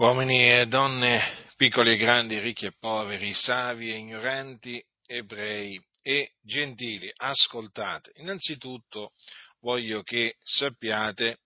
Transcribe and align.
Uomini 0.00 0.52
e 0.52 0.66
donne, 0.68 1.48
piccoli 1.56 1.94
e 1.94 1.96
grandi, 1.96 2.38
ricchi 2.38 2.66
e 2.66 2.72
poveri, 2.78 3.34
savi 3.34 3.90
e 3.90 3.96
ignoranti, 3.96 4.80
ebrei 5.04 5.76
e 6.02 6.34
gentili, 6.40 7.12
ascoltate. 7.16 8.12
Innanzitutto 8.18 9.10
voglio 9.58 10.04
che 10.04 10.36
sappiate 10.40 11.40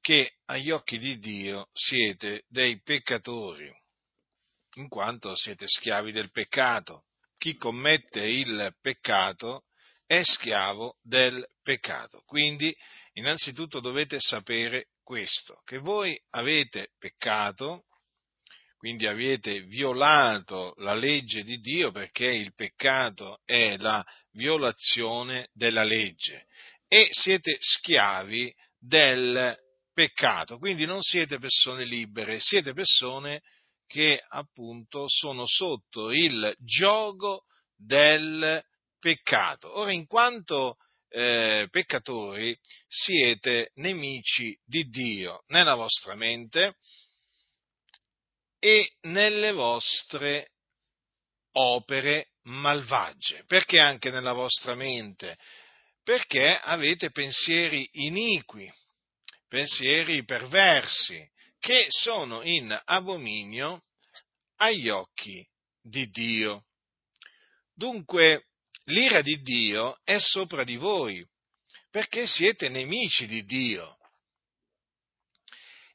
che 0.00 0.32
agli 0.46 0.72
occhi 0.72 0.98
di 0.98 1.20
Dio 1.20 1.68
siete 1.72 2.42
dei 2.48 2.82
peccatori, 2.82 3.72
in 4.78 4.88
quanto 4.88 5.36
siete 5.36 5.68
schiavi 5.68 6.10
del 6.10 6.32
peccato. 6.32 7.04
Chi 7.38 7.54
commette 7.54 8.18
il 8.18 8.74
peccato 8.80 9.66
è 10.06 10.22
schiavo 10.24 10.96
del 11.02 11.46
peccato. 11.62 12.20
Quindi, 12.26 12.76
innanzitutto 13.12 13.78
dovete 13.78 14.16
sapere 14.18 14.88
questo, 15.06 15.62
che 15.64 15.78
voi 15.78 16.20
avete 16.30 16.88
peccato, 16.98 17.84
quindi 18.76 19.06
avete 19.06 19.60
violato 19.60 20.74
la 20.78 20.94
legge 20.94 21.44
di 21.44 21.60
Dio 21.60 21.92
perché 21.92 22.26
il 22.26 22.54
peccato 22.56 23.38
è 23.44 23.76
la 23.76 24.04
violazione 24.32 25.48
della 25.52 25.84
legge 25.84 26.46
e 26.88 27.06
siete 27.12 27.56
schiavi 27.60 28.52
del 28.80 29.56
peccato, 29.92 30.58
quindi 30.58 30.86
non 30.86 31.02
siete 31.02 31.38
persone 31.38 31.84
libere, 31.84 32.40
siete 32.40 32.72
persone 32.72 33.42
che 33.86 34.20
appunto 34.28 35.04
sono 35.06 35.44
sotto 35.46 36.10
il 36.10 36.52
gioco 36.58 37.44
del 37.76 38.60
peccato. 38.98 39.78
Ora, 39.78 39.92
in 39.92 40.08
quanto 40.08 40.78
eh, 41.16 41.68
peccatori, 41.70 42.54
siete 42.86 43.70
nemici 43.76 44.54
di 44.66 44.84
Dio 44.90 45.44
nella 45.46 45.74
vostra 45.74 46.14
mente 46.14 46.76
e 48.58 48.96
nelle 49.02 49.52
vostre 49.52 50.50
opere 51.52 52.32
malvagie. 52.42 53.44
Perché 53.46 53.78
anche 53.78 54.10
nella 54.10 54.34
vostra 54.34 54.74
mente? 54.74 55.38
Perché 56.02 56.54
avete 56.54 57.10
pensieri 57.10 57.88
iniqui, 57.92 58.70
pensieri 59.48 60.22
perversi, 60.22 61.26
che 61.58 61.86
sono 61.88 62.42
in 62.42 62.78
abominio 62.84 63.84
agli 64.56 64.90
occhi 64.90 65.42
di 65.80 66.10
Dio. 66.10 66.66
Dunque, 67.72 68.48
l'ira 68.86 69.22
di 69.22 69.40
Dio 69.42 69.98
è 70.04 70.18
sopra 70.18 70.64
di 70.64 70.76
voi, 70.76 71.24
perché 71.90 72.26
siete 72.26 72.68
nemici 72.68 73.26
di 73.26 73.44
Dio. 73.44 73.96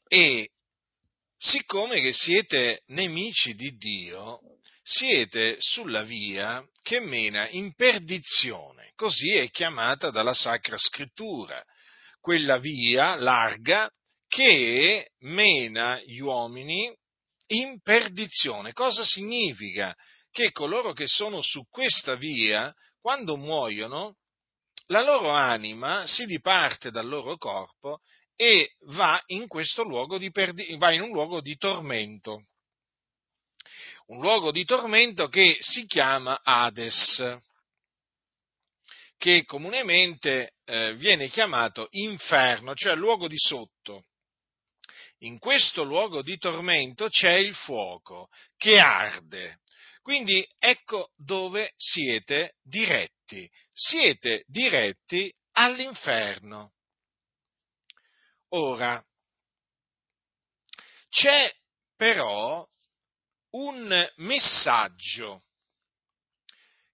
E 0.08 0.50
siccome 1.38 2.02
che 2.02 2.14
siete 2.14 2.83
nemici 2.88 3.56
di 3.56 3.75
Dio, 3.78 4.39
siete 4.83 5.56
sulla 5.59 6.03
via 6.03 6.66
che 6.81 7.00
mena 7.00 7.48
in 7.50 7.73
perdizione, 7.75 8.92
così 8.95 9.36
è 9.36 9.50
chiamata 9.50 10.09
dalla 10.09 10.33
Sacra 10.33 10.78
Scrittura, 10.78 11.64
quella 12.20 12.58
via 12.58 13.16
larga 13.16 13.89
che 14.28 15.11
mena 15.20 16.00
gli 16.02 16.20
uomini 16.20 16.94
in 17.48 17.81
perdizione. 17.81 18.73
Cosa 18.73 19.03
significa? 19.03 19.95
Che 20.31 20.51
coloro 20.51 20.93
che 20.93 21.07
sono 21.07 21.41
su 21.41 21.65
questa 21.69 22.15
via, 22.15 22.73
quando 22.99 23.35
muoiono, 23.35 24.15
la 24.87 25.03
loro 25.03 25.29
anima 25.29 26.05
si 26.07 26.25
diparte 26.25 26.91
dal 26.91 27.07
loro 27.07 27.37
corpo 27.37 27.99
e 28.35 28.75
va 28.87 29.21
in, 29.27 29.47
perdi- 30.31 30.75
va 30.77 30.91
in 30.91 31.02
un 31.02 31.11
luogo 31.11 31.41
di 31.41 31.55
tormento. 31.57 32.41
Un 34.07 34.19
luogo 34.19 34.52
di 34.52 34.65
tormento 34.65 35.27
che 35.27 35.58
si 35.59 35.86
chiama 35.86 36.39
Hades, 36.43 37.37
che 39.17 39.45
comunemente 39.45 40.55
eh, 40.65 40.95
viene 40.95 41.30
chiamato 41.30 41.87
inferno, 41.91 42.73
cioè 42.73 42.95
luogo 42.95 43.27
di 43.27 43.37
sotto. 43.37 44.05
In 45.20 45.37
questo 45.37 45.83
luogo 45.83 46.23
di 46.23 46.37
tormento 46.37 47.08
c'è 47.08 47.36
il 47.36 47.53
fuoco 47.53 48.27
che 48.58 48.80
arde 48.80 49.61
quindi 50.02 50.48
ecco 50.58 51.12
dove 51.16 51.73
siete 51.78 52.56
diretti. 52.62 53.50
Siete 53.72 54.44
diretti 54.48 55.34
all'inferno. 55.54 56.73
Ora, 58.50 59.04
c'è 61.10 61.54
però 61.95 62.67
un 63.52 64.12
messaggio, 64.17 65.44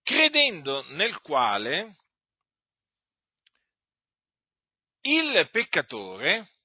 credendo 0.03 0.84
nel 0.89 1.19
quale 1.22 1.95
il 5.01 5.50
peccatore 5.51 6.56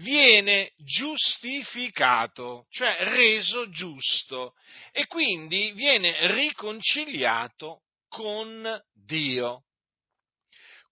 viene 0.00 0.72
giustificato, 0.78 2.66
cioè 2.70 2.96
reso 3.00 3.68
giusto 3.70 4.54
e 4.92 5.06
quindi 5.06 5.72
viene 5.72 6.34
riconciliato 6.34 7.82
con 8.08 8.82
Dio. 8.92 9.64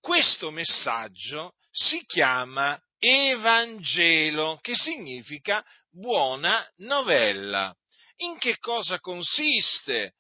Questo 0.01 0.51
messaggio 0.51 1.55
si 1.71 2.05
chiama 2.07 2.81
Evangelo, 2.99 4.59
che 4.61 4.75
significa 4.75 5.65
buona 5.91 6.67
novella. 6.79 7.75
In 8.21 8.39
che 8.39 8.59
cosa 8.59 8.99
consiste 9.01 10.15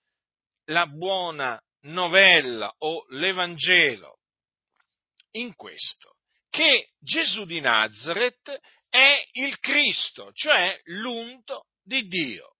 la 0.66 0.86
buona 0.86 1.60
novella 1.82 2.72
o 2.78 3.04
l'Evangelo? 3.10 4.18
In 5.32 5.54
questo, 5.54 6.16
che 6.48 6.90
Gesù 6.98 7.44
di 7.44 7.60
Nazareth 7.60 8.58
è 8.88 9.22
il 9.32 9.58
Cristo, 9.58 10.30
cioè 10.32 10.78
l'unto 10.84 11.66
di 11.82 12.02
Dio, 12.02 12.56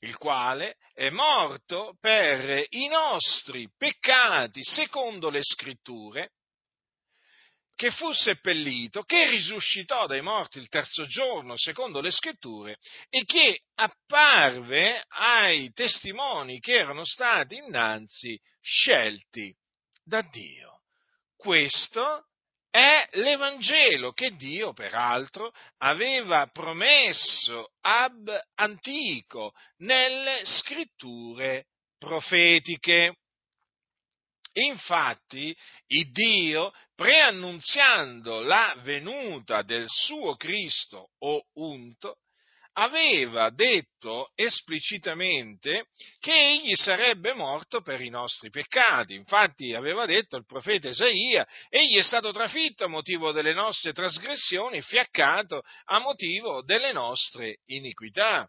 il 0.00 0.16
quale 0.16 0.76
è 0.92 1.10
morto 1.10 1.96
per 2.00 2.66
i 2.70 2.86
nostri 2.88 3.68
peccati 3.76 4.62
secondo 4.62 5.30
le 5.30 5.42
scritture, 5.42 6.30
che 7.74 7.90
fu 7.90 8.12
seppellito, 8.12 9.02
che 9.02 9.28
risuscitò 9.30 10.06
dai 10.06 10.22
morti 10.22 10.58
il 10.58 10.68
terzo 10.68 11.04
giorno 11.06 11.56
secondo 11.56 12.00
le 12.00 12.12
scritture 12.12 12.76
e 13.08 13.24
che 13.24 13.62
apparve 13.74 15.04
ai 15.08 15.72
testimoni 15.72 16.60
che 16.60 16.74
erano 16.74 17.04
stati 17.04 17.56
innanzi 17.56 18.40
scelti 18.60 19.52
da 20.04 20.22
Dio. 20.22 20.82
Questo 21.36 22.28
è 22.74 23.06
l'Evangelo 23.12 24.10
che 24.10 24.34
Dio, 24.34 24.72
peraltro, 24.72 25.54
aveva 25.78 26.48
promesso 26.48 27.70
ab 27.82 28.36
antico 28.56 29.52
nelle 29.76 30.40
scritture 30.42 31.66
profetiche. 31.96 33.14
Infatti, 34.54 35.56
il 35.86 36.10
Dio, 36.10 36.72
preannunziando 36.96 38.40
la 38.40 38.74
venuta 38.82 39.62
del 39.62 39.86
suo 39.88 40.34
Cristo 40.34 41.10
o 41.18 41.44
unto, 41.52 42.16
aveva 42.74 43.50
detto 43.50 44.30
esplicitamente 44.34 45.86
che 46.20 46.32
egli 46.32 46.74
sarebbe 46.74 47.32
morto 47.34 47.82
per 47.82 48.00
i 48.00 48.08
nostri 48.08 48.50
peccati. 48.50 49.14
Infatti 49.14 49.74
aveva 49.74 50.06
detto 50.06 50.36
il 50.36 50.46
profeta 50.46 50.88
Isaia, 50.88 51.46
egli 51.68 51.96
è 51.98 52.02
stato 52.02 52.32
trafitto 52.32 52.84
a 52.84 52.88
motivo 52.88 53.32
delle 53.32 53.52
nostre 53.52 53.92
trasgressioni, 53.92 54.82
fiaccato 54.82 55.62
a 55.86 55.98
motivo 55.98 56.62
delle 56.62 56.92
nostre 56.92 57.58
iniquità. 57.66 58.48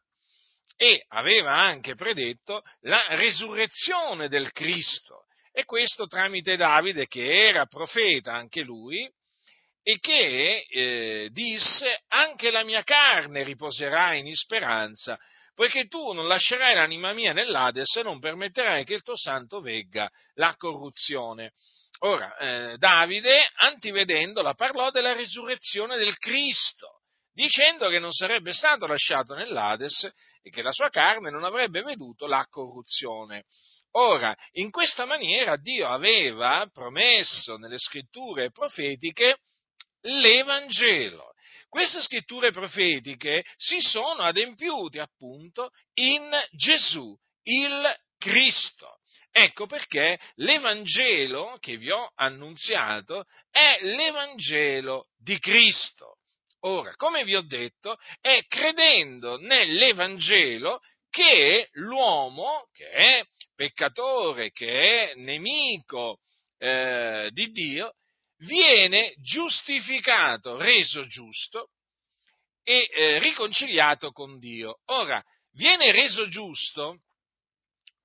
E 0.78 1.06
aveva 1.08 1.54
anche 1.56 1.96
predetto 1.96 2.64
la 2.82 3.06
resurrezione 3.16 4.28
del 4.28 4.52
Cristo. 4.52 5.26
E 5.54 5.64
questo 5.64 6.06
tramite 6.06 6.58
Davide, 6.58 7.08
che 7.08 7.48
era 7.48 7.66
profeta 7.66 8.34
anche 8.34 8.62
lui, 8.62 9.10
e 9.88 10.00
che 10.00 10.66
eh, 10.68 11.30
disse 11.32 12.06
anche 12.08 12.50
la 12.50 12.64
mia 12.64 12.82
carne 12.82 13.44
riposerà 13.44 14.16
in 14.16 14.34
speranza, 14.34 15.16
poiché 15.54 15.86
tu 15.86 16.12
non 16.12 16.28
lascerai 16.28 16.74
l'anima 16.74 17.14
mia 17.14 17.34
nell'Ades 17.34 17.96
e 17.98 18.02
non 18.02 18.20
permetterai 18.20 18.84
che 18.84 18.96
il 18.96 19.04
tuo 19.04 19.16
santo 19.16 19.62
vegga 19.62 20.10
la 20.34 20.56
corruzione. 20.58 21.52
Ora, 22.00 22.36
eh, 22.38 22.78
Davide, 22.78 23.48
antivedendola, 23.58 24.56
parlò 24.56 24.90
della 24.90 25.14
risurrezione 25.14 25.98
del 25.98 26.18
Cristo, 26.18 27.02
dicendo 27.32 27.88
che 27.88 28.00
non 28.00 28.12
sarebbe 28.12 28.54
stato 28.54 28.88
lasciato 28.88 29.36
nell'Ades 29.36 30.12
e 30.42 30.50
che 30.50 30.64
la 30.64 30.72
sua 30.72 30.90
carne 30.90 31.30
non 31.30 31.44
avrebbe 31.44 31.84
veduto 31.84 32.26
la 32.26 32.44
corruzione. 32.50 33.44
Ora, 33.98 34.36
in 34.54 34.72
questa 34.72 35.06
maniera 35.06 35.58
Dio 35.58 35.88
aveva 35.88 36.68
promesso 36.74 37.58
nelle 37.58 37.78
scritture 37.78 38.50
profetiche 38.50 39.38
l'Evangelo. 40.06 41.34
queste 41.70 42.02
scritture 42.02 42.52
profetiche 42.52 43.44
si 43.58 43.82
sono 43.82 44.24
adempiute 44.24 45.00
appunto 45.02 45.72
in 45.96 46.30
Gesù, 46.52 47.14
il 47.44 47.96
Cristo. 48.18 49.00
Ecco 49.32 49.66
perché 49.66 50.18
l'Evangelo 50.36 51.58
che 51.60 51.76
vi 51.76 51.92
ho 51.92 52.10
annunziato 52.16 53.26
è 53.52 53.78
l'Evangelo 53.82 55.08
di 55.18 55.38
Cristo. 55.40 56.20
Ora, 56.62 56.96
come 56.96 57.26
vi 57.26 57.36
ho 57.36 57.42
detto, 57.42 57.98
è 58.22 58.46
credendo 58.48 59.38
nell'Evangelo 59.38 60.80
che 61.10 61.68
l'uomo, 61.74 62.68
che 62.72 62.90
è 62.90 63.26
peccatore, 63.54 64.52
che 64.52 65.12
è 65.12 65.16
nemico 65.16 66.20
eh, 66.58 67.30
di 67.32 67.52
Dio, 67.52 67.94
viene 68.40 69.14
giustificato, 69.22 70.58
reso 70.58 71.06
giusto 71.08 71.70
e 72.64 72.90
eh, 72.92 73.20
riconciliato 73.20 74.12
con 74.12 74.40
Dio. 74.40 74.80
Ora, 74.86 75.24
viene 75.54 75.92
reso 75.92 76.28
giusto 76.28 77.00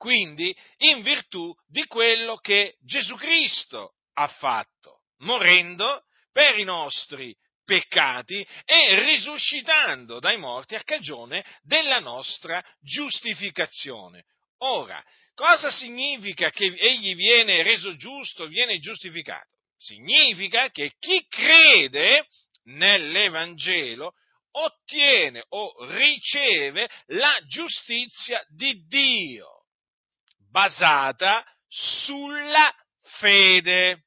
quindi 0.01 0.57
in 0.79 1.03
virtù 1.03 1.55
di 1.67 1.85
quello 1.85 2.39
che 2.39 2.77
Gesù 2.81 3.17
Cristo 3.17 3.97
ha 4.15 4.29
fatto, 4.29 5.03
morendo 5.19 6.05
per 6.33 6.59
i 6.59 6.65
nostri 6.65 7.37
peccati 7.63 8.47
e 8.65 9.05
risuscitando 9.05 10.19
dai 10.19 10.39
morti 10.39 10.75
a 10.75 10.83
cagione 10.85 11.45
della 11.61 11.99
nostra 11.99 12.65
giustificazione. 12.81 14.25
Ora, 14.63 15.05
cosa 15.35 15.71
significa 15.71 16.51
che 16.51 16.65
egli 16.65 17.15
viene 17.15 17.63
reso 17.63 17.95
giusto, 17.97 18.47
viene 18.47 18.79
giustificato? 18.79 19.60
Significa 19.81 20.69
che 20.69 20.93
chi 20.99 21.27
crede 21.27 22.27
nell'Evangelo 22.65 24.13
ottiene 24.53 25.43
o 25.49 25.73
riceve 25.89 26.87
la 27.07 27.35
giustizia 27.47 28.45
di 28.49 28.85
Dio 28.87 29.65
basata 30.51 31.43
sulla 31.67 32.71
fede. 33.19 34.05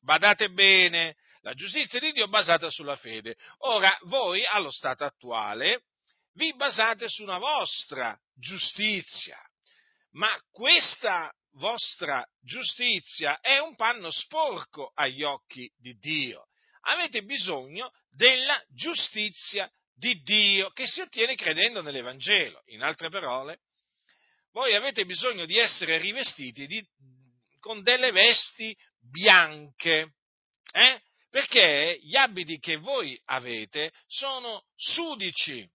Badate 0.00 0.50
bene, 0.50 1.14
la 1.42 1.54
giustizia 1.54 2.00
di 2.00 2.10
Dio 2.10 2.26
basata 2.26 2.68
sulla 2.68 2.96
fede. 2.96 3.36
Ora, 3.58 3.96
voi 4.06 4.44
allo 4.44 4.72
stato 4.72 5.04
attuale 5.04 5.84
vi 6.32 6.52
basate 6.56 7.08
su 7.08 7.22
una 7.22 7.38
vostra 7.38 8.18
giustizia, 8.34 9.38
ma 10.14 10.36
questa 10.50 11.32
vostra 11.54 12.26
giustizia 12.40 13.40
è 13.40 13.58
un 13.58 13.74
panno 13.74 14.10
sporco 14.10 14.92
agli 14.94 15.22
occhi 15.22 15.70
di 15.76 15.96
Dio. 15.98 16.48
Avete 16.86 17.22
bisogno 17.22 17.90
della 18.10 18.62
giustizia 18.68 19.70
di 19.94 20.20
Dio 20.22 20.70
che 20.70 20.86
si 20.86 21.00
ottiene 21.00 21.34
credendo 21.34 21.80
nell'Evangelo. 21.80 22.62
In 22.66 22.82
altre 22.82 23.08
parole, 23.08 23.60
voi 24.52 24.74
avete 24.74 25.04
bisogno 25.04 25.46
di 25.46 25.58
essere 25.58 25.98
rivestiti 25.98 26.66
di, 26.66 26.84
con 27.60 27.82
delle 27.82 28.12
vesti 28.12 28.76
bianche, 29.00 30.14
eh? 30.72 31.02
perché 31.30 31.98
gli 32.00 32.16
abiti 32.16 32.58
che 32.58 32.76
voi 32.76 33.20
avete 33.24 33.92
sono 34.06 34.64
sudici 34.76 35.68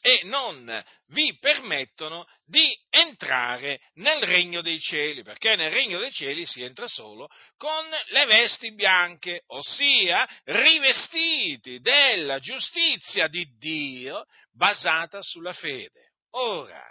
e 0.00 0.20
non 0.24 0.84
vi 1.08 1.36
permettono 1.38 2.26
di 2.44 2.76
entrare 2.88 3.80
nel 3.94 4.22
regno 4.22 4.62
dei 4.62 4.78
cieli, 4.78 5.22
perché 5.22 5.56
nel 5.56 5.70
regno 5.70 5.98
dei 5.98 6.12
cieli 6.12 6.46
si 6.46 6.62
entra 6.62 6.86
solo 6.86 7.28
con 7.56 7.84
le 8.08 8.26
vesti 8.26 8.74
bianche, 8.74 9.42
ossia 9.46 10.28
rivestiti 10.44 11.80
della 11.80 12.38
giustizia 12.38 13.28
di 13.28 13.46
Dio 13.58 14.24
basata 14.52 15.22
sulla 15.22 15.52
fede. 15.52 16.12
Ora, 16.30 16.84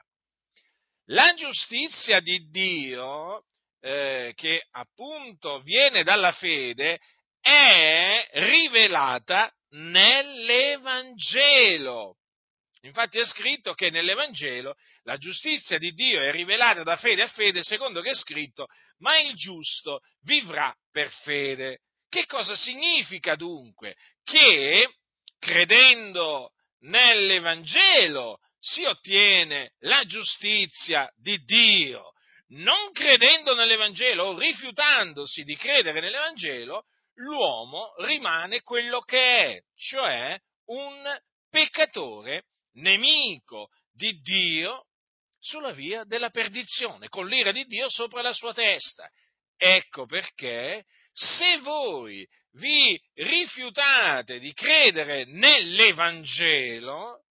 la 1.09 1.33
giustizia 1.33 2.19
di 2.19 2.49
Dio, 2.49 3.45
eh, 3.79 4.33
che 4.35 4.67
appunto 4.71 5.61
viene 5.61 6.03
dalla 6.03 6.33
fede, 6.33 6.99
è 7.39 8.27
rivelata 8.33 9.49
nell'Evangelo. 9.69 12.16
Infatti 12.87 13.19
è 13.19 13.25
scritto 13.25 13.73
che 13.73 13.89
nell'Evangelo 13.89 14.75
la 15.03 15.17
giustizia 15.17 15.77
di 15.77 15.91
Dio 15.91 16.21
è 16.21 16.31
rivelata 16.31 16.83
da 16.83 16.95
fede 16.95 17.23
a 17.23 17.27
fede, 17.27 17.61
secondo 17.61 17.99
che 18.01 18.11
è 18.11 18.15
scritto, 18.15 18.67
ma 18.99 19.19
il 19.19 19.35
giusto 19.35 19.99
vivrà 20.23 20.73
per 20.89 21.09
fede. 21.09 21.81
Che 22.09 22.25
cosa 22.25 22.55
significa 22.55 23.35
dunque? 23.35 23.95
Che 24.23 24.89
credendo 25.37 26.51
nell'Evangelo 26.79 28.39
si 28.57 28.85
ottiene 28.85 29.73
la 29.79 30.05
giustizia 30.05 31.11
di 31.17 31.37
Dio. 31.43 32.13
Non 32.49 32.93
credendo 32.93 33.53
nell'Evangelo 33.53 34.27
o 34.27 34.39
rifiutandosi 34.39 35.43
di 35.43 35.57
credere 35.57 35.99
nell'Evangelo, 35.99 36.85
l'uomo 37.15 37.93
rimane 37.97 38.61
quello 38.61 39.01
che 39.01 39.55
è, 39.55 39.61
cioè 39.75 40.39
un 40.67 41.19
peccatore 41.49 42.45
nemico 42.77 43.69
di 43.93 44.19
Dio 44.21 44.85
sulla 45.39 45.71
via 45.71 46.03
della 46.03 46.29
perdizione, 46.29 47.07
con 47.09 47.27
l'ira 47.27 47.51
di 47.51 47.65
Dio 47.65 47.89
sopra 47.89 48.21
la 48.21 48.33
sua 48.33 48.53
testa. 48.53 49.09
Ecco 49.55 50.05
perché 50.05 50.85
se 51.11 51.57
voi 51.59 52.27
vi 52.53 52.99
rifiutate 53.13 54.39
di 54.39 54.53
credere 54.53 55.25
nell'Evangelo, 55.25 57.23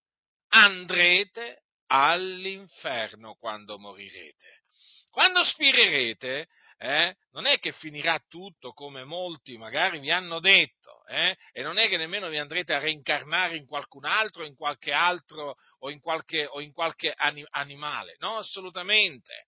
andrete 0.48 1.62
all'inferno 1.86 3.34
quando 3.34 3.78
morirete. 3.78 4.62
Quando 5.10 5.44
spirerete, 5.44 6.48
eh, 6.78 7.16
non 7.30 7.46
è 7.46 7.58
che 7.58 7.72
finirà 7.72 8.18
tutto 8.28 8.72
come 8.72 9.04
molti 9.04 9.56
magari 9.56 9.98
vi 9.98 10.10
hanno 10.10 10.40
detto, 10.40 11.04
eh, 11.06 11.36
e 11.52 11.62
non 11.62 11.78
è 11.78 11.88
che 11.88 11.96
nemmeno 11.96 12.28
vi 12.28 12.38
andrete 12.38 12.74
a 12.74 12.78
reincarnare 12.78 13.56
in 13.56 13.66
qualcun 13.66 14.04
altro, 14.04 14.44
in 14.44 14.54
qualche 14.54 14.92
altro 14.92 15.54
o 15.80 15.90
in 15.90 16.00
qualche, 16.00 16.46
o 16.46 16.60
in 16.60 16.72
qualche 16.72 17.12
animale, 17.14 18.16
no, 18.18 18.36
assolutamente. 18.36 19.46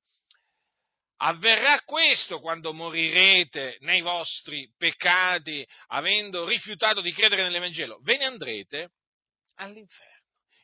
Avverrà 1.21 1.81
questo 1.83 2.39
quando 2.39 2.73
morirete 2.73 3.79
nei 3.81 4.03
vostri 4.03 4.73
peccati, 4.77 5.67
avendo 5.89 6.47
rifiutato 6.47 7.01
di 7.01 7.13
credere 7.13 7.43
nell'Evangelo. 7.43 7.99
Ve 8.03 8.19
ne 8.19 8.27
andrete 8.27 8.93
all'inferno 9.57 10.17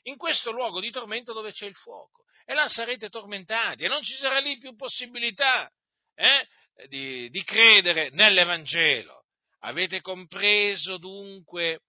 in 0.03 0.17
questo 0.17 0.53
luogo 0.53 0.81
di 0.81 0.91
tormento 0.91 1.33
dove 1.33 1.51
c'è 1.51 1.67
il 1.67 1.75
fuoco. 1.75 2.25
E 2.45 2.55
là 2.55 2.69
sarete 2.69 3.09
tormentati 3.09 3.85
e 3.85 3.89
non 3.89 4.03
ci 4.03 4.15
sarà 4.15 4.39
lì 4.39 4.59
più 4.59 4.77
possibilità 4.77 5.69
eh, 6.15 6.47
di, 6.89 7.29
di 7.31 7.43
credere 7.45 8.11
nell'Evangelo. 8.11 9.25
Avete 9.61 10.01
compreso 10.01 10.99
dunque 10.99 11.81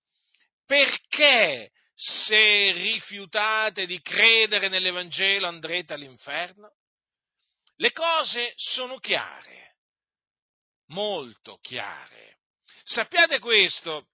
perché 0.66 1.72
se 1.94 2.72
rifiutate 2.72 3.86
di 3.86 4.02
credere 4.02 4.68
nell'Evangelo 4.68 5.48
andrete 5.48 5.94
all'inferno? 5.94 6.74
Le 7.78 7.92
cose 7.92 8.54
sono 8.56 8.98
chiare, 9.00 9.76
molto 10.88 11.58
chiare. 11.62 12.38
Sappiate 12.84 13.40
questo, 13.40 14.08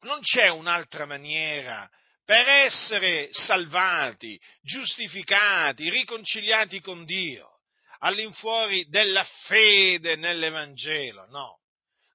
non 0.00 0.20
c'è 0.20 0.48
un'altra 0.48 1.06
maniera 1.06 1.88
per 2.24 2.46
essere 2.48 3.28
salvati, 3.32 4.38
giustificati, 4.60 5.88
riconciliati 5.90 6.80
con 6.80 7.04
Dio, 7.04 7.59
all'infuori 8.00 8.88
della 8.88 9.24
fede 9.46 10.16
nell'Evangelo, 10.16 11.26
no. 11.26 11.58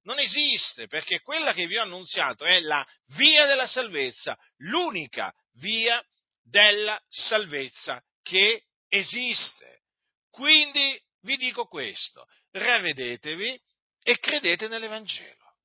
Non 0.03 0.19
esiste, 0.19 0.87
perché 0.87 1.21
quella 1.21 1.53
che 1.53 1.65
vi 1.65 1.77
ho 1.77 1.81
annunziato 1.81 2.45
è 2.45 2.59
la 2.59 2.85
via 3.17 3.47
della 3.47 3.65
salvezza, 3.65 4.37
l'unica 4.57 5.33
via 5.53 6.03
della 6.43 7.01
salvezza 7.07 8.03
che 8.21 8.65
esiste. 8.87 9.81
Quindi 10.29 11.01
vi 11.21 11.37
dico 11.37 11.65
questo, 11.65 12.27
ravvedetevi 12.51 13.59
e 14.03 14.19
credete 14.19 14.67
nell'Evangelo. 14.67 15.55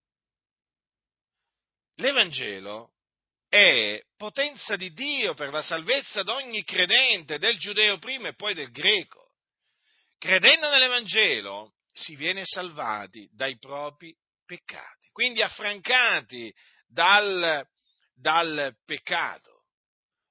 L'Evangelo 1.97 2.95
è 3.47 4.01
potenza 4.17 4.77
di 4.77 4.93
Dio 4.93 5.35
per 5.35 5.51
la 5.51 5.61
salvezza 5.61 6.23
di 6.23 6.31
ogni 6.31 6.65
credente, 6.65 7.39
del 7.39 7.59
giudeo 7.59 7.99
prima 7.99 8.29
e 8.29 8.35
poi 8.35 8.55
del 8.55 8.71
greco. 8.71 9.20
Credendo 10.21 10.69
nell'Evangelo 10.69 11.77
si 11.91 12.15
viene 12.15 12.43
salvati 12.45 13.27
dai 13.33 13.57
propri 13.57 14.15
peccati, 14.45 15.09
quindi 15.13 15.41
affrancati 15.41 16.55
dal, 16.87 17.67
dal 18.13 18.77
peccato. 18.85 19.65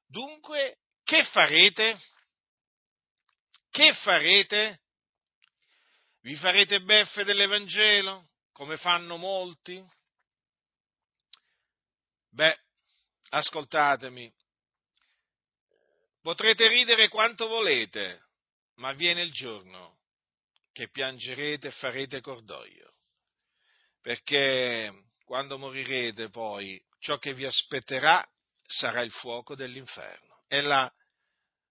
Dunque, 0.05 0.77
che 1.03 1.23
farete? 1.23 1.99
Che 3.71 3.93
farete? 3.95 4.81
Vi 6.21 6.35
farete 6.35 6.81
beffe 6.81 7.23
dell'Evangelo, 7.23 8.29
come 8.51 8.77
fanno 8.77 9.17
molti? 9.17 9.83
Beh, 12.29 12.59
ascoltatemi, 13.29 14.31
potrete 16.21 16.67
ridere 16.67 17.07
quanto 17.07 17.47
volete, 17.47 18.28
ma 18.79 18.93
viene 18.93 19.21
il 19.21 19.31
giorno 19.31 19.97
che 20.71 20.89
piangerete 20.89 21.67
e 21.67 21.71
farete 21.71 22.21
cordoglio, 22.21 22.91
perché 24.01 24.91
quando 25.23 25.57
morirete 25.57 26.29
poi 26.29 26.81
ciò 26.99 27.17
che 27.17 27.33
vi 27.33 27.45
aspetterà 27.45 28.25
sarà 28.65 29.01
il 29.01 29.11
fuoco 29.11 29.55
dell'inferno. 29.55 30.43
E 30.47 30.61
la 30.61 30.91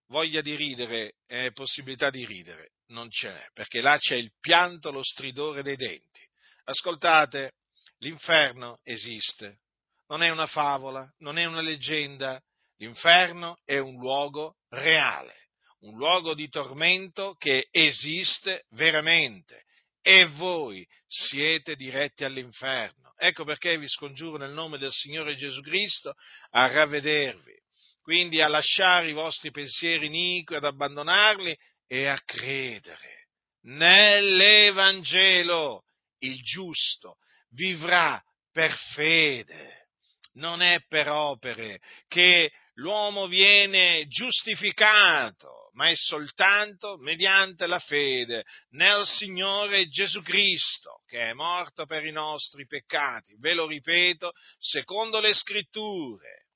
voglia 0.08 0.40
di 0.40 0.54
ridere 0.54 1.16
e 1.26 1.52
possibilità 1.52 2.10
di 2.10 2.24
ridere 2.24 2.72
non 2.88 3.10
ce 3.10 3.30
n'è, 3.30 3.48
perché 3.52 3.80
là 3.80 3.98
c'è 3.98 4.14
il 4.14 4.32
pianto, 4.40 4.90
lo 4.90 5.02
stridore 5.02 5.62
dei 5.62 5.76
denti. 5.76 6.26
Ascoltate, 6.64 7.54
l'inferno 7.98 8.80
esiste, 8.82 9.60
non 10.08 10.22
è 10.22 10.28
una 10.30 10.46
favola, 10.46 11.10
non 11.18 11.38
è 11.38 11.44
una 11.44 11.60
leggenda, 11.60 12.40
l'inferno 12.76 13.58
è 13.64 13.78
un 13.78 13.94
luogo 13.98 14.56
reale, 14.68 15.47
un 15.80 15.96
luogo 15.96 16.34
di 16.34 16.48
tormento 16.48 17.34
che 17.38 17.68
esiste 17.70 18.64
veramente 18.70 19.64
e 20.02 20.26
voi 20.26 20.84
siete 21.06 21.76
diretti 21.76 22.24
all'inferno. 22.24 23.14
Ecco 23.16 23.44
perché 23.44 23.78
vi 23.78 23.88
scongiuro 23.88 24.38
nel 24.38 24.52
nome 24.52 24.78
del 24.78 24.92
Signore 24.92 25.36
Gesù 25.36 25.60
Cristo 25.60 26.14
a 26.50 26.66
ravvedervi, 26.68 27.54
quindi 28.00 28.40
a 28.40 28.48
lasciare 28.48 29.10
i 29.10 29.12
vostri 29.12 29.50
pensieri 29.50 30.06
iniqui, 30.06 30.54
ad 30.54 30.64
abbandonarli 30.64 31.54
e 31.86 32.06
a 32.06 32.18
credere 32.24 33.26
nell'Evangelo. 33.62 35.82
Il 36.20 36.40
giusto 36.42 37.16
vivrà 37.50 38.20
per 38.50 38.74
fede, 38.94 39.88
non 40.32 40.62
è 40.62 40.80
per 40.88 41.08
opere 41.08 41.80
che 42.08 42.50
l'uomo 42.74 43.26
viene 43.26 44.06
giustificato, 44.08 45.67
ma 45.78 45.90
è 45.90 45.94
soltanto 45.94 46.96
mediante 46.98 47.68
la 47.68 47.78
fede 47.78 48.44
nel 48.70 49.06
Signore 49.06 49.86
Gesù 49.86 50.22
Cristo, 50.22 51.02
che 51.06 51.30
è 51.30 51.32
morto 51.34 51.86
per 51.86 52.04
i 52.04 52.10
nostri 52.10 52.66
peccati. 52.66 53.36
Ve 53.38 53.54
lo 53.54 53.68
ripeto, 53.68 54.32
secondo 54.58 55.20
le 55.20 55.32
scritture 55.32 56.46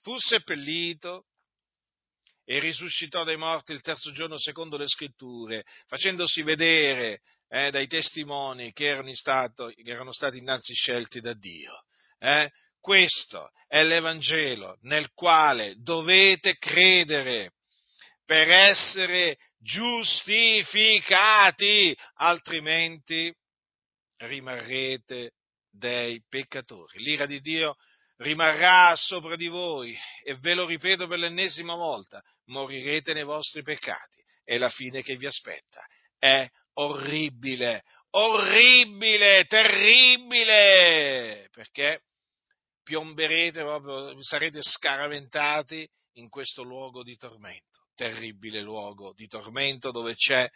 fu 0.00 0.18
seppellito 0.18 1.26
e 2.44 2.58
risuscitò 2.58 3.22
dai 3.22 3.36
morti 3.36 3.70
il 3.70 3.82
terzo 3.82 4.10
giorno 4.10 4.36
secondo 4.36 4.76
le 4.76 4.88
scritture, 4.88 5.62
facendosi 5.86 6.42
vedere 6.42 7.20
eh, 7.50 7.70
dai 7.70 7.86
testimoni 7.86 8.72
che 8.72 8.86
erano, 8.86 9.14
stato, 9.14 9.68
che 9.68 9.90
erano, 9.92 10.12
stati 10.12 10.38
innanzi 10.38 10.74
scelti 10.74 11.20
da 11.20 11.34
Dio. 11.34 11.84
Eh? 12.18 12.50
Questo 12.80 13.52
è 13.68 13.84
l'Evangelo 13.84 14.78
nel 14.80 15.12
quale 15.12 15.76
dovete 15.76 16.56
credere 16.56 17.52
per 18.24 18.50
essere 18.50 19.36
giustificati, 19.58 21.94
altrimenti 22.14 23.32
rimarrete 24.16 25.32
dei 25.70 26.22
peccatori. 26.28 27.02
L'ira 27.02 27.26
di 27.26 27.40
Dio 27.40 27.76
rimarrà 28.16 28.94
sopra 28.94 29.36
di 29.36 29.48
voi 29.48 29.96
e 30.24 30.34
ve 30.36 30.54
lo 30.54 30.66
ripeto 30.66 31.06
per 31.06 31.18
l'ennesima 31.18 31.74
volta, 31.74 32.22
morirete 32.46 33.12
nei 33.12 33.24
vostri 33.24 33.62
peccati 33.62 34.22
e 34.44 34.58
la 34.58 34.68
fine 34.68 35.02
che 35.02 35.16
vi 35.16 35.26
aspetta 35.26 35.84
è 36.18 36.46
orribile, 36.74 37.82
orribile, 38.10 39.44
terribile, 39.44 41.48
perché 41.50 42.02
piomberete 42.82 43.60
proprio, 43.60 44.20
sarete 44.22 44.58
scaraventati 44.60 45.88
in 46.14 46.28
questo 46.28 46.62
luogo 46.62 47.02
di 47.02 47.16
tormento, 47.16 47.81
terribile 47.94 48.60
luogo 48.60 49.12
di 49.14 49.26
tormento 49.26 49.90
dove 49.90 50.14
c'è 50.14 50.48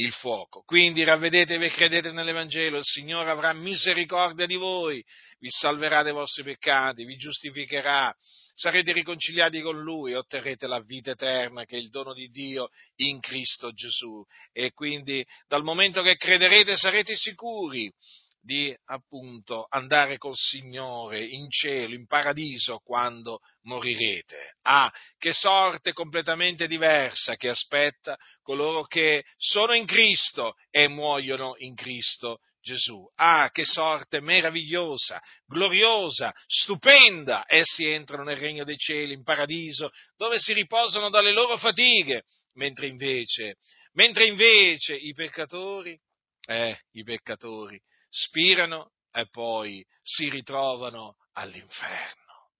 il 0.00 0.12
fuoco. 0.12 0.62
Quindi 0.62 1.04
ravvedetevi 1.04 1.64
e 1.64 1.70
credete 1.70 2.12
nell'Evangelo, 2.12 2.78
il 2.78 2.84
Signore 2.84 3.30
avrà 3.30 3.52
misericordia 3.52 4.46
di 4.46 4.54
voi, 4.54 5.04
vi 5.38 5.50
salverà 5.50 6.02
dai 6.02 6.12
vostri 6.12 6.44
peccati, 6.44 7.04
vi 7.04 7.16
giustificherà, 7.16 8.14
sarete 8.54 8.92
riconciliati 8.92 9.60
con 9.60 9.80
Lui 9.80 10.14
otterrete 10.14 10.66
la 10.66 10.80
vita 10.80 11.12
eterna 11.12 11.64
che 11.64 11.76
è 11.76 11.80
il 11.80 11.90
dono 11.90 12.12
di 12.12 12.28
Dio 12.28 12.70
in 12.96 13.18
Cristo 13.20 13.72
Gesù. 13.72 14.24
E 14.52 14.72
quindi 14.72 15.24
dal 15.46 15.62
momento 15.62 16.02
che 16.02 16.16
crederete 16.16 16.76
sarete 16.76 17.16
sicuri 17.16 17.92
di 18.40 18.74
appunto 18.86 19.66
andare 19.68 20.16
col 20.16 20.36
Signore 20.36 21.24
in 21.24 21.50
cielo, 21.50 21.94
in 21.94 22.06
paradiso 22.06 22.78
quando 22.78 23.40
morirete. 23.62 24.56
Ah, 24.62 24.92
che 25.18 25.32
sorte 25.32 25.92
completamente 25.92 26.66
diversa 26.66 27.36
che 27.36 27.48
aspetta 27.48 28.16
coloro 28.42 28.84
che 28.84 29.24
sono 29.36 29.74
in 29.74 29.86
Cristo 29.86 30.54
e 30.70 30.88
muoiono 30.88 31.54
in 31.58 31.74
Cristo 31.74 32.38
Gesù. 32.60 33.04
Ah, 33.16 33.50
che 33.50 33.64
sorte 33.64 34.20
meravigliosa, 34.20 35.20
gloriosa, 35.46 36.32
stupenda! 36.46 37.44
Essi 37.46 37.86
entrano 37.86 38.24
nel 38.24 38.36
regno 38.36 38.64
dei 38.64 38.76
cieli, 38.76 39.14
in 39.14 39.22
paradiso, 39.22 39.90
dove 40.16 40.38
si 40.38 40.52
riposano 40.52 41.08
dalle 41.08 41.32
loro 41.32 41.56
fatiche, 41.56 42.24
mentre 42.54 42.86
invece, 42.86 43.56
mentre 43.92 44.26
invece 44.26 44.94
i 44.94 45.12
peccatori, 45.12 45.98
eh, 46.46 46.78
i 46.92 47.02
peccatori, 47.02 47.80
spirano 48.08 48.92
e 49.10 49.28
poi 49.28 49.84
si 50.02 50.28
ritrovano 50.28 51.16
all'inferno, 51.32 52.52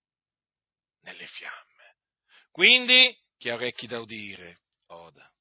nelle 1.01 1.25
fiamme. 1.25 1.97
Quindi, 2.51 3.17
chi 3.37 3.49
ha 3.49 3.55
orecchi 3.55 3.87
da 3.87 3.99
udire, 3.99 4.61
oda. 4.87 5.31